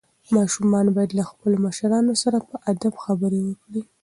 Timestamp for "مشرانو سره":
1.67-2.37